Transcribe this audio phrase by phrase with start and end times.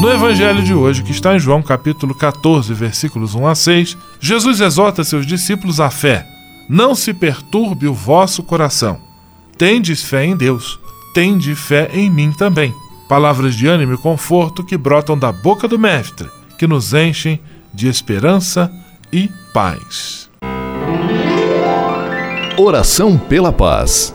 [0.00, 4.60] No Evangelho de hoje, que está em João capítulo 14, versículos 1 a 6, Jesus
[4.60, 6.24] exorta seus discípulos à fé.
[6.68, 9.00] Não se perturbe o vosso coração.
[9.56, 10.78] Tendes fé em Deus,
[11.12, 12.72] tende fé em mim também.
[13.08, 17.40] Palavras de ânimo e conforto que brotam da boca do Mestre, que nos enchem
[17.74, 18.70] de esperança
[19.12, 20.30] e paz.
[22.56, 24.14] Oração pela paz.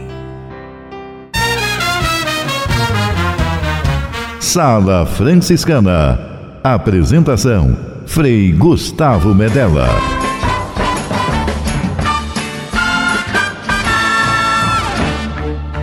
[4.51, 6.19] Sala Franciscana.
[6.61, 7.73] Apresentação:
[8.05, 9.87] Frei Gustavo Medella.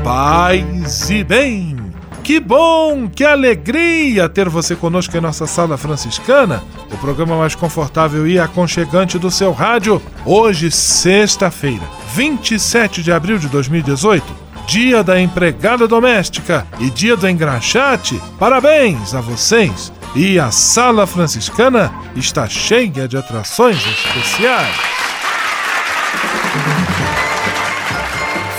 [0.05, 1.79] Paz e bem!
[2.23, 6.63] Que bom, que alegria ter você conosco em nossa Sala Franciscana,
[6.93, 10.03] o programa mais confortável e aconchegante do seu rádio.
[10.27, 11.85] Hoje, sexta-feira,
[12.15, 18.21] 27 de abril de 2018 Dia da Empregada Doméstica e Dia do Engraxate.
[18.39, 19.91] Parabéns a vocês!
[20.15, 24.77] E a Sala Franciscana está cheia de atrações especiais.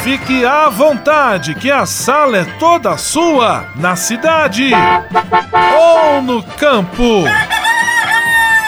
[0.01, 4.71] Fique à vontade, que a sala é toda sua, na cidade
[5.77, 7.23] ou no campo.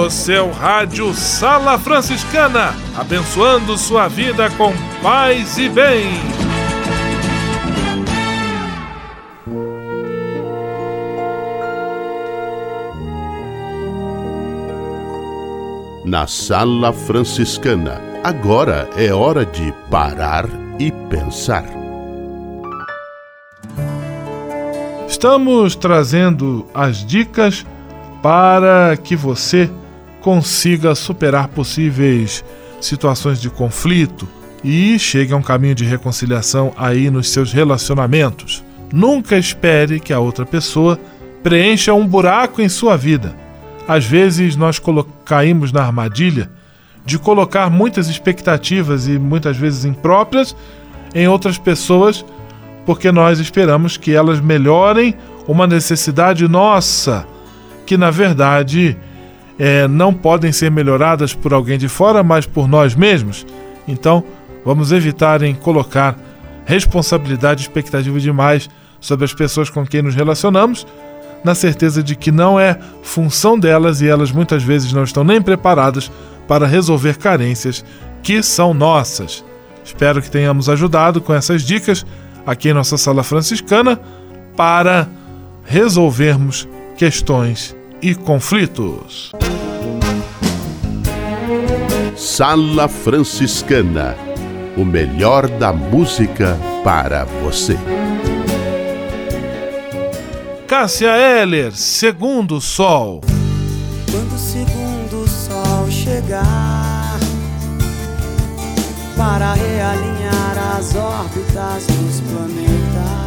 [0.00, 6.06] O seu rádio Sala Franciscana, abençoando sua vida com paz e bem.
[16.06, 20.46] Na Sala Franciscana, agora é hora de parar
[20.78, 21.66] e pensar.
[25.06, 27.66] Estamos trazendo as dicas
[28.22, 29.70] para que você
[30.20, 32.44] consiga superar possíveis
[32.80, 34.28] situações de conflito
[34.62, 38.62] e chegue a um caminho de reconciliação aí nos seus relacionamentos.
[38.92, 40.98] Nunca espere que a outra pessoa
[41.42, 43.34] preencha um buraco em sua vida.
[43.88, 44.80] Às vezes nós
[45.24, 46.50] caímos na armadilha
[47.04, 50.54] de colocar muitas expectativas e muitas vezes impróprias
[51.14, 52.24] em outras pessoas
[52.84, 55.14] porque nós esperamos que elas melhorem
[55.46, 57.26] uma necessidade nossa
[57.86, 58.96] que na verdade
[59.62, 63.46] é, não podem ser melhoradas por alguém de fora, mas por nós mesmos.
[63.86, 64.24] Então,
[64.64, 66.18] vamos evitar em colocar
[66.64, 70.86] responsabilidade e expectativa demais sobre as pessoas com quem nos relacionamos,
[71.44, 75.42] na certeza de que não é função delas e elas muitas vezes não estão nem
[75.42, 76.10] preparadas
[76.48, 77.84] para resolver carências
[78.22, 79.44] que são nossas.
[79.84, 82.06] Espero que tenhamos ajudado com essas dicas
[82.46, 84.00] aqui em nossa sala franciscana
[84.56, 85.06] para
[85.64, 86.66] resolvermos
[86.96, 89.32] questões e conflitos.
[92.16, 94.16] Sala Franciscana
[94.76, 97.76] o melhor da música para você.
[100.66, 103.20] Cássia Heller, Segundo Sol.
[104.10, 107.18] Quando o segundo sol chegar
[109.16, 113.19] para realinhar as órbitas dos planetas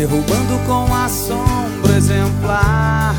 [0.00, 3.14] derrubando com a sombra exemplar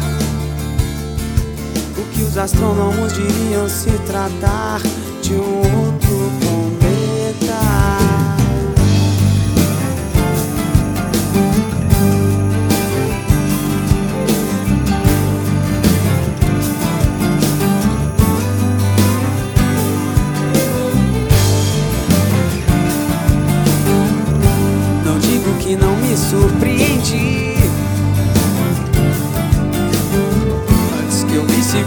[1.96, 4.82] o que os astrônomos diriam se tratar
[5.22, 7.81] de um outro cometa.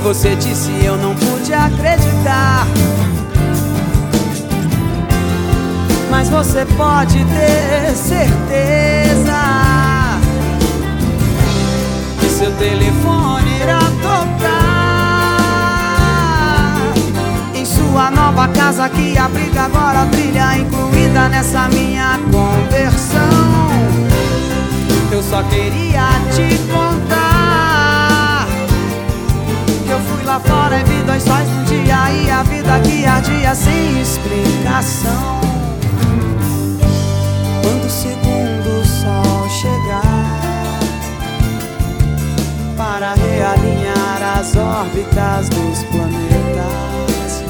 [0.04, 2.66] Você disse, eu não pude acreditar.
[6.10, 9.32] Mas você pode ter certeza
[12.20, 15.40] que seu telefone irá tocar
[17.54, 23.70] em sua nova casa que abriga agora trilha incluída nessa minha conversão.
[25.10, 27.23] Eu só queria te contar
[30.34, 35.40] lá fora e vi dois sóis no dia E a vida que ardia sem explicação.
[37.62, 40.80] Quando o segundo sol chegar
[42.76, 47.44] Para realinhar as órbitas dos planetas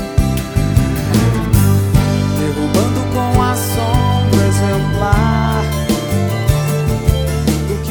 [2.39, 5.65] Derrubando com a sombra exemplar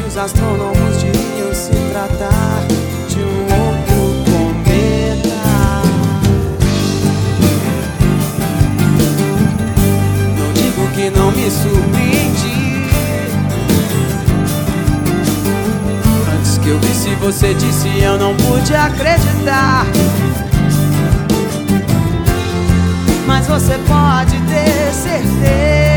[0.05, 2.72] os astrônomos diriam se tratar
[11.49, 12.87] surpreendi.
[16.37, 19.85] Antes que eu visse você disse, eu não pude acreditar.
[23.25, 25.93] Mas você pode ter certeza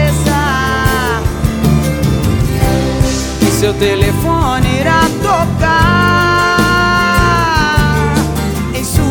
[3.59, 5.96] seu telefone irá tocar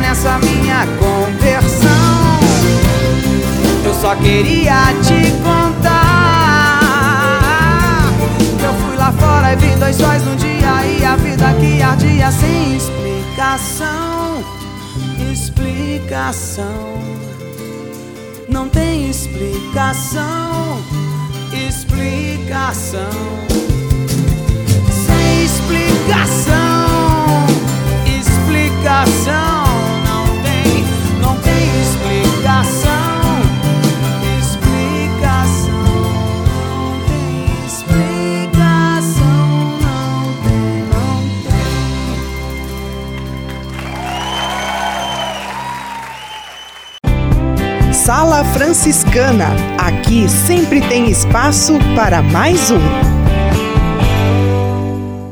[0.00, 2.40] nessa minha conversão.
[3.84, 6.22] Eu só queria te contar
[8.64, 12.30] eu fui lá fora e vi dois sóis no dia e a vida que ardia
[12.30, 14.44] sem explicação.
[15.32, 17.02] Explicação.
[18.48, 20.78] Não tem explicação.
[21.68, 23.10] Explicação.
[25.06, 26.52] Sem explicação.
[28.06, 29.71] Explicação.
[48.22, 49.48] Sala Franciscana.
[49.76, 53.11] Aqui sempre tem espaço para mais um.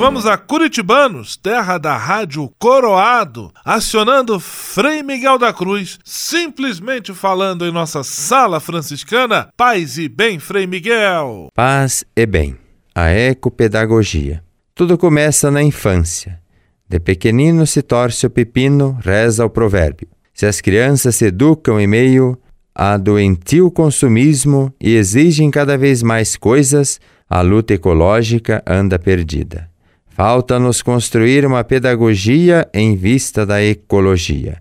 [0.00, 7.70] Vamos a Curitibanos, terra da rádio Coroado, acionando Frei Miguel da Cruz, simplesmente falando em
[7.70, 9.50] nossa sala franciscana.
[9.58, 11.48] Paz e bem, Frei Miguel.
[11.54, 12.56] Paz e bem.
[12.94, 14.42] A ecopedagogia.
[14.74, 16.40] Tudo começa na infância.
[16.88, 20.08] De pequenino se torce o pepino, reza o provérbio.
[20.32, 22.40] Se as crianças se educam em meio
[22.74, 29.69] a doentio consumismo e exigem cada vez mais coisas, a luta ecológica anda perdida.
[30.10, 34.58] Falta-nos construir uma pedagogia em vista da ecologia.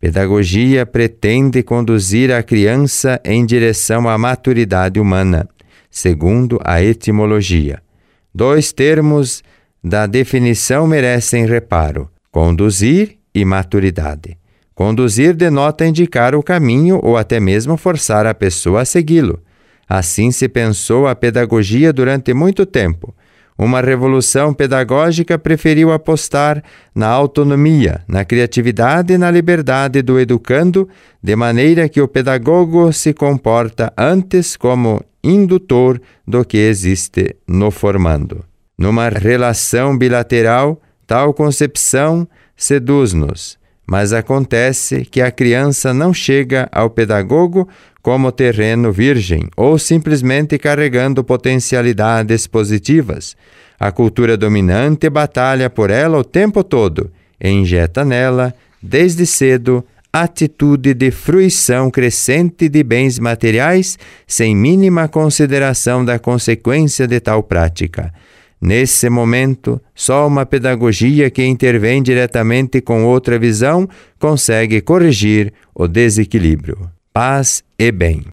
[0.00, 5.48] Pedagogia pretende conduzir a criança em direção à maturidade humana,
[5.90, 7.82] segundo a etimologia.
[8.34, 9.42] Dois termos
[9.82, 14.38] da definição merecem reparo: conduzir e maturidade.
[14.74, 19.42] Conduzir denota indicar o caminho ou até mesmo forçar a pessoa a segui-lo.
[19.88, 23.12] Assim se pensou a pedagogia durante muito tempo.
[23.58, 26.62] Uma revolução pedagógica preferiu apostar
[26.94, 30.88] na autonomia, na criatividade e na liberdade do educando,
[31.20, 38.44] de maneira que o pedagogo se comporta antes como indutor do que existe no formando.
[38.78, 43.57] Numa relação bilateral, tal concepção seduz-nos,
[43.90, 47.66] Mas acontece que a criança não chega ao pedagogo
[48.02, 53.34] como terreno virgem ou simplesmente carregando potencialidades positivas.
[53.80, 58.52] A cultura dominante batalha por ela o tempo todo e injeta nela,
[58.82, 67.20] desde cedo, atitude de fruição crescente de bens materiais, sem mínima consideração da consequência de
[67.20, 68.12] tal prática.
[68.60, 73.88] Nesse momento, só uma pedagogia que intervém diretamente com outra visão
[74.18, 76.90] consegue corrigir o desequilíbrio.
[77.12, 78.24] Paz e bem.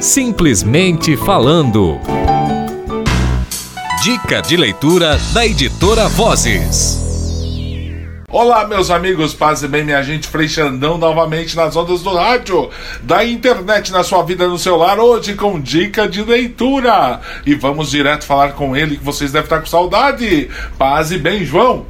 [0.00, 1.98] Simplesmente falando.
[4.02, 7.05] Dica de leitura da editora Vozes.
[8.28, 12.68] Olá, meus amigos, paz e bem, minha gente, Frei Xandão novamente nas ondas do rádio,
[13.00, 17.20] da internet na sua vida, no celular, hoje com dica de leitura.
[17.46, 20.50] E vamos direto falar com ele, que vocês devem estar com saudade.
[20.76, 21.86] Paz e bem, João.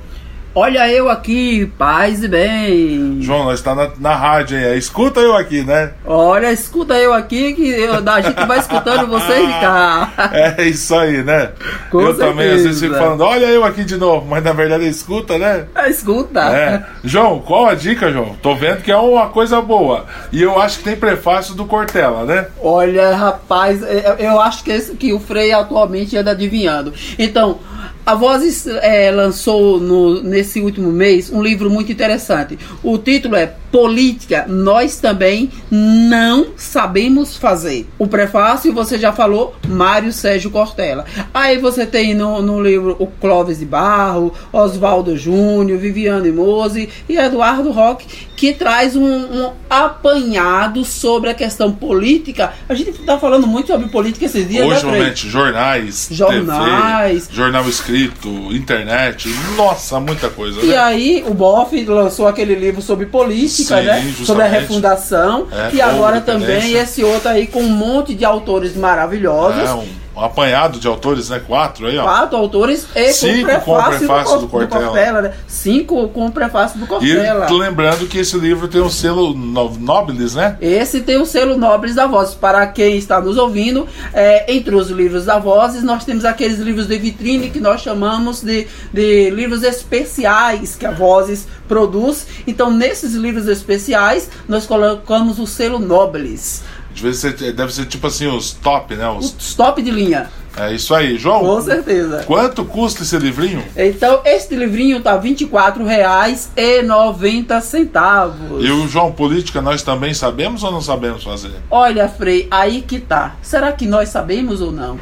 [0.59, 3.19] Olha eu aqui, paz e bem.
[3.21, 4.79] João, nós está na, na rádio aí.
[4.79, 5.93] Escuta eu aqui, né?
[6.03, 10.11] Olha, escuta eu aqui, que eu, a gente vai escutando vocês de cá.
[10.33, 11.51] É isso aí, né?
[11.91, 12.27] Com eu certeza.
[12.31, 15.67] também às vezes fico falando, olha eu aqui de novo, mas na verdade escuta, né?
[15.75, 16.41] É, escuta.
[16.41, 16.87] É.
[17.05, 18.35] João, qual a dica, João?
[18.41, 20.07] Tô vendo que é uma coisa boa.
[20.33, 22.47] E eu acho que tem prefácio do Cortella, né?
[22.63, 26.95] Olha, rapaz, eu, eu acho que, esse, que o Frei atualmente anda adivinhando.
[27.19, 27.59] Então,
[28.07, 32.57] a Vozes é, lançou no, nesse último mês um livro muito interessante.
[32.81, 37.87] O título é Política, Nós Também Não Sabemos Fazer.
[37.99, 41.05] O prefácio, você já falou, Mário Sérgio Cortella.
[41.33, 47.17] Aí você tem no, no livro o Clóvis de Barro, Oswaldo Júnior, Viviane Mose e
[47.17, 48.07] Eduardo Roque,
[48.37, 52.53] que traz um, um apanhado sobre a questão política.
[52.69, 57.27] A gente está falando muito sobre política esses dias, Hoje, né, realmente, jornais, Jornais.
[57.27, 60.77] TV, jornal escrito, internet, nossa, muita coisa, E né?
[60.77, 64.01] aí o Boff lançou aquele livro sobre política, Sim, né?
[64.01, 64.27] justamente.
[64.27, 65.47] Sobre a refundação.
[65.51, 69.69] É, e agora também esse outro aí com um monte de autores maravilhosos.
[69.69, 71.41] É, um, um apanhado de autores, né?
[71.47, 72.05] Quatro aí, ó.
[72.05, 75.23] Quatro autores e Cinco com o prefácio do Cortella.
[75.23, 75.35] né?
[75.47, 77.47] Cinco com o prefácio do E Cortella.
[77.51, 80.57] lembrando que esse livro tem um selo no- Nobilis, né?
[80.61, 82.35] Esse tem o selo Nobres da Vozes.
[82.35, 86.87] Para quem está nos ouvindo, é, entre os livros da Vozes, nós temos aqueles livros
[86.87, 92.27] de vitrine que nós chamamos de, de livros especiais que a Vozes produz.
[92.47, 96.63] Então, nesses livros especiais, nós colocamos o selo Nobles.
[97.03, 99.09] Deve ser, deve ser tipo assim, os top, né?
[99.09, 100.29] Os, Os top de linha.
[100.57, 101.19] é isso aí.
[101.19, 102.25] João, Com certeza.
[102.27, 103.63] quanto custa esse livrinho?
[103.77, 108.33] Então, este livrinho tá R$ 24,90.
[108.61, 111.53] E o João, política, nós também sabemos ou não sabemos fazer?
[111.71, 113.37] Olha, Frei, aí que tá.
[113.43, 114.99] Será que nós sabemos ou não?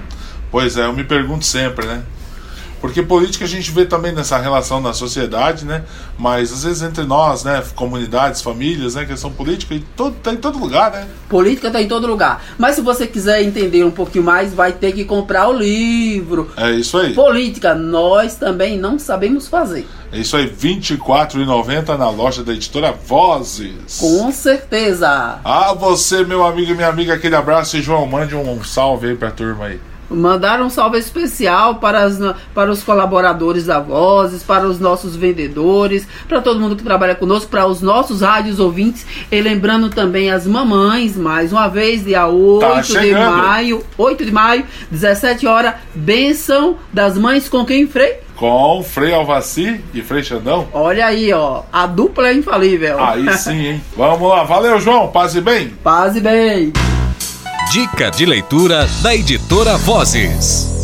[0.51, 2.03] Pois é, eu me pergunto sempre, né?
[2.85, 5.85] Porque política a gente vê também nessa relação na sociedade, né?
[6.19, 7.65] Mas às vezes entre nós, né?
[7.75, 9.07] Comunidades, famílias, né?
[9.07, 11.07] Questão política, todo, tá em todo lugar, né?
[11.27, 12.45] Política tá em todo lugar.
[12.59, 16.53] Mas se você quiser entender um pouquinho mais, vai ter que comprar o livro.
[16.59, 17.15] É isso aí.
[17.15, 19.89] Política, nós também não sabemos fazer.
[20.13, 23.99] É isso aí, R$ 24,90 na loja da editora Vozes.
[23.99, 25.41] Com certeza.
[25.43, 29.17] Ah, você, meu amigo e minha amiga, aquele abraço e João, mande um salve aí
[29.17, 29.81] pra turma aí.
[30.11, 32.19] Mandaram um salve especial para, as,
[32.55, 37.51] para os colaboradores da Vozes, para os nossos vendedores, para todo mundo que trabalha conosco,
[37.51, 39.07] para os nossos rádios ouvintes.
[39.31, 43.37] E lembrando também as mamães, mais uma vez, dia 8 de chegando.
[43.37, 48.25] maio, 8 de maio, 17 horas, bênção das mães com quem, Frei?
[48.37, 50.67] Com Frei Alvaci e Frei Xandão.
[50.73, 53.03] Olha aí, ó, a dupla é infalível.
[53.03, 53.83] Aí sim, hein?
[53.97, 55.69] Vamos lá, valeu, João, paz e bem.
[55.83, 56.73] Paz e bem.
[57.75, 60.84] Dica de leitura da editora Vozes.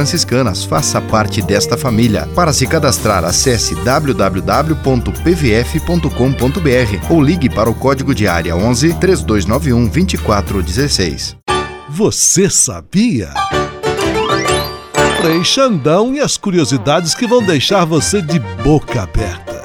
[0.67, 2.27] faça parte desta família.
[2.35, 4.31] Para se cadastrar, acesse www.pvf.com.br
[7.13, 11.37] ou ligue para o código de área 11 3291 2416.
[11.89, 13.29] Você sabia?
[15.21, 19.60] Frei Xandão e as curiosidades que vão deixar você de boca aberta.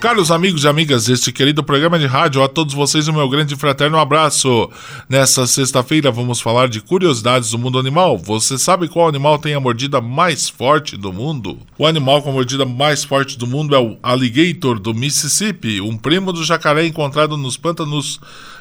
[0.00, 3.54] Caros amigos e amigas deste querido programa de rádio, a todos vocês o meu grande
[3.54, 4.70] fraterno abraço.
[5.06, 8.16] Nessa sexta-feira vamos falar de curiosidades do mundo animal.
[8.16, 11.58] Você sabe qual animal tem a mordida mais forte do mundo?
[11.76, 15.98] O animal com a mordida mais forte do mundo é o alligator do Mississippi, um
[15.98, 18.18] primo do jacaré encontrado nos pântanos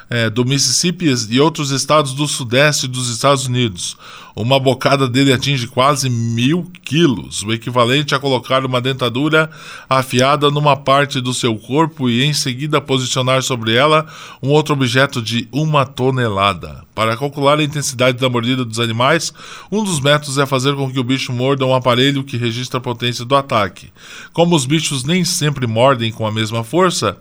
[0.09, 3.95] é, do Mississippi e outros estados do sudeste dos Estados Unidos.
[4.35, 9.49] Uma bocada dele atinge quase mil quilos, o equivalente a colocar uma dentadura
[9.89, 14.07] afiada numa parte do seu corpo e em seguida posicionar sobre ela
[14.41, 16.83] um outro objeto de uma tonelada.
[16.95, 19.33] Para calcular a intensidade da mordida dos animais,
[19.71, 22.81] um dos métodos é fazer com que o bicho morda um aparelho que registra a
[22.81, 23.91] potência do ataque.
[24.31, 27.17] Como os bichos nem sempre mordem com a mesma força,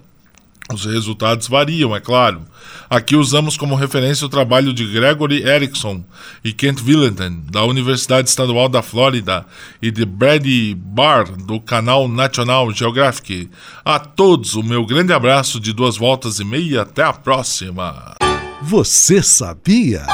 [0.73, 2.43] os resultados variam, é claro.
[2.91, 6.05] Aqui usamos como referência o trabalho de Gregory Erickson
[6.45, 9.47] e Kent Willenden, da Universidade Estadual da Flórida,
[9.81, 13.51] e de Brady Barr, do canal National Geographic.
[13.85, 16.83] A todos, o meu grande abraço de duas voltas e meia.
[16.83, 18.15] Até a próxima!
[18.63, 20.05] Você sabia?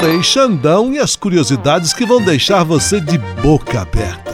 [0.00, 4.33] Frei Xandão e as curiosidades que vão deixar você de boca aberta.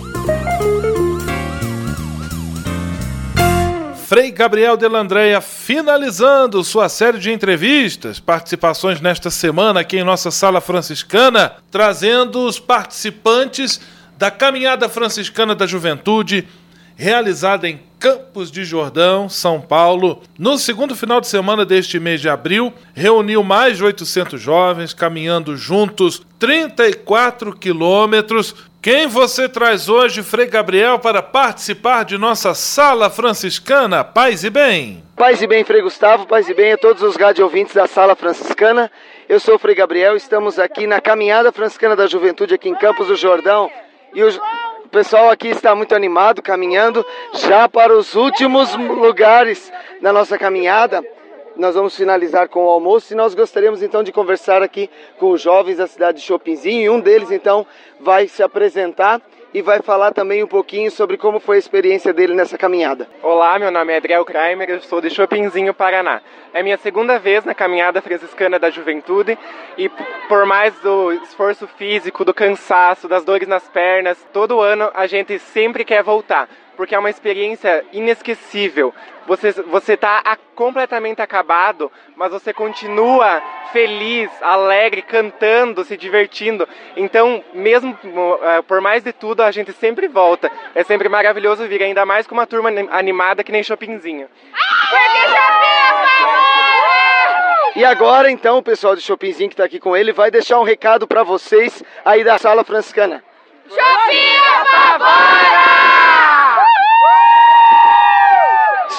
[4.11, 10.59] Frei Gabriel Delandreia finalizando sua série de entrevistas, participações nesta semana aqui em nossa sala
[10.59, 13.79] franciscana, trazendo os participantes
[14.17, 16.45] da Caminhada Franciscana da Juventude,
[17.01, 20.21] realizada em Campos de Jordão, São Paulo.
[20.37, 25.57] No segundo final de semana deste mês de abril, reuniu mais de 800 jovens caminhando
[25.57, 34.03] juntos 34 quilômetros quem você traz hoje, Frei Gabriel, para participar de nossa sala franciscana?
[34.03, 35.03] Paz e bem.
[35.15, 38.15] Paz e bem, Frei Gustavo, paz e bem a todos os rádio ouvintes da sala
[38.15, 38.91] franciscana.
[39.29, 43.05] Eu sou o Frei Gabriel, estamos aqui na Caminhada Franciscana da Juventude, aqui em Campos
[43.05, 43.69] do Jordão.
[44.15, 44.31] E o
[44.91, 51.01] pessoal aqui está muito animado, caminhando já para os últimos lugares da nossa caminhada.
[51.55, 55.41] Nós vamos finalizar com o almoço e nós gostaríamos então de conversar aqui com os
[55.41, 57.65] jovens da cidade de Chopinzinho e um deles então
[58.01, 59.21] vai se apresentar
[59.53, 63.07] e vai falar também um pouquinho sobre como foi a experiência dele nessa caminhada.
[63.21, 66.21] Olá, meu nome é Adriel Kramer, eu sou de Chopinzinho, Paraná.
[66.53, 69.37] É minha segunda vez na caminhada franciscana da juventude
[69.77, 69.89] e
[70.27, 75.37] por mais do esforço físico, do cansaço, das dores nas pernas, todo ano a gente
[75.39, 76.47] sempre quer voltar
[76.81, 78.91] porque é uma experiência inesquecível.
[79.27, 83.39] Você você tá completamente acabado, mas você continua
[83.71, 86.67] feliz, alegre, cantando, se divertindo.
[86.97, 90.51] Então, mesmo uh, por mais de tudo, a gente sempre volta.
[90.73, 94.27] É sempre maravilhoso vir, ainda mais com uma turma animada que nem Chopinzinho.
[97.75, 100.63] E agora, então, o pessoal de Chopinzinho que está aqui com ele vai deixar um
[100.63, 103.23] recado para vocês aí da sala franciscana.
[103.69, 105.40] Chopinha Pavora!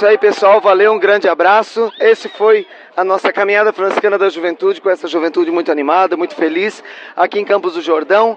[0.03, 0.61] Isso aí, pessoal.
[0.61, 1.93] Valeu, um grande abraço.
[2.01, 6.83] Esse foi a nossa caminhada franciscana da juventude, com essa juventude muito animada, muito feliz,
[7.15, 8.37] aqui em Campos do Jordão.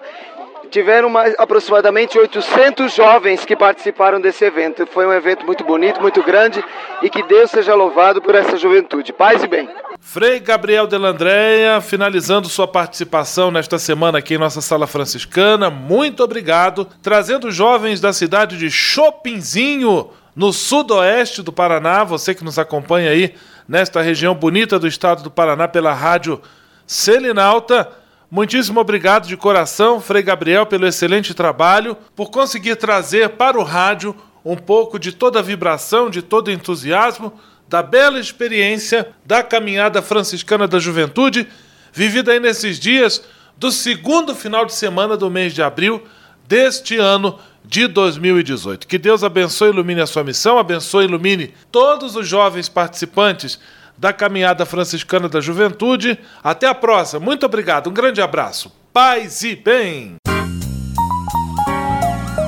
[0.69, 4.85] Tiveram mais, aproximadamente 800 jovens que participaram desse evento.
[4.85, 6.63] Foi um evento muito bonito, muito grande
[7.01, 9.11] e que Deus seja louvado por essa juventude.
[9.11, 9.67] Paz e bem.
[9.99, 16.87] Frei Gabriel Delandréia, finalizando sua participação nesta semana aqui em nossa sala franciscana, muito obrigado,
[17.01, 23.35] trazendo jovens da cidade de Chopinzinho, no sudoeste do Paraná, você que nos acompanha aí
[23.67, 26.41] nesta região bonita do estado do Paraná pela rádio
[26.85, 27.89] Selinalta.
[28.29, 34.15] Muitíssimo obrigado de coração, Frei Gabriel, pelo excelente trabalho, por conseguir trazer para o rádio
[34.43, 37.33] um pouco de toda a vibração, de todo o entusiasmo,
[37.67, 41.47] da bela experiência da caminhada franciscana da juventude,
[41.91, 43.23] vivida aí nesses dias
[43.57, 46.03] do segundo final de semana do mês de abril
[46.47, 48.87] deste ano de 2018.
[48.87, 53.59] Que Deus abençoe e ilumine a sua missão, abençoe e ilumine todos os jovens participantes
[53.97, 56.17] da caminhada franciscana da juventude.
[56.43, 57.19] Até a próxima.
[57.19, 57.89] Muito obrigado.
[57.89, 58.71] Um grande abraço.
[58.93, 60.15] Paz e bem.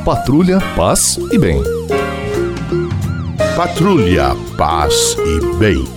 [0.06, 1.62] Patrulha, paz e bem.
[3.56, 5.97] Patrulha, paz e bem.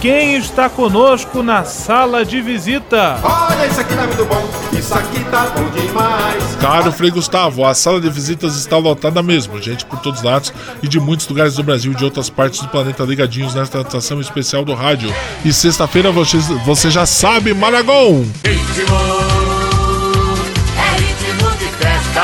[0.00, 3.18] quem está conosco na sala de visita.
[3.22, 6.56] Olha, isso aqui tá muito bom, isso aqui tá bom demais.
[6.60, 10.52] Caro Frei Gustavo, a sala de visitas está lotada mesmo, gente por todos os lados
[10.82, 14.20] e de muitos lugares do Brasil e de outras partes do planeta ligadinhos nesta estação
[14.20, 15.12] especial do rádio.
[15.44, 18.24] E sexta-feira você, você já sabe, Maragon!
[18.44, 18.50] É
[20.98, 22.22] ritmo de festa.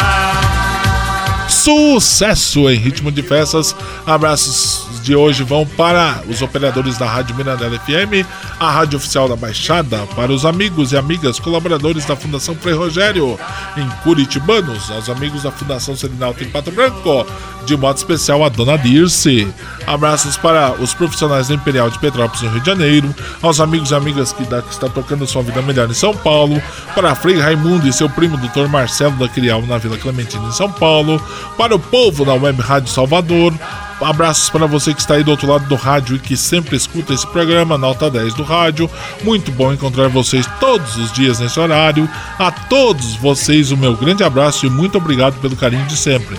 [1.48, 3.74] Sucesso em ritmo de festas.
[4.06, 8.26] Abraços de hoje vão para os operadores da Rádio Mirandela FM,
[8.58, 13.38] a rádio oficial da Baixada, para os amigos e amigas colaboradores da Fundação Frei Rogério
[13.76, 17.26] em Curitibanos, aos amigos da Fundação Selinalto em Pato Branco,
[17.64, 19.48] de modo especial a Dona Dirce.
[19.86, 23.94] Abraços para os profissionais da Imperial de Petrópolis no Rio de Janeiro, aos amigos e
[23.94, 26.60] amigas que, da, que está tocando sua vida melhor em São Paulo,
[26.94, 28.68] para Frei Raimundo e seu primo Dr.
[28.68, 31.20] Marcelo da Crial na Vila Clementina em São Paulo,
[31.56, 33.54] para o povo da Web Rádio Salvador,
[34.00, 37.12] Abraços para você que está aí do outro lado do rádio e que sempre escuta
[37.12, 38.90] esse programa, nota 10 do rádio.
[39.22, 42.08] Muito bom encontrar vocês todos os dias nesse horário.
[42.38, 46.36] A todos vocês, o meu grande abraço e muito obrigado pelo carinho de sempre.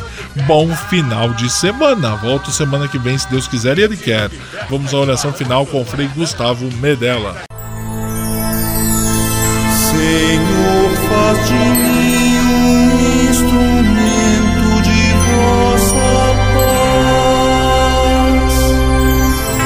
[0.47, 2.15] Bom final de semana.
[2.15, 4.31] Volto semana que vem, se Deus quiser e Ele quer.
[4.69, 7.35] Vamos à oração final com o Frei Gustavo Medella.
[9.91, 12.10] Senhor, faz de mim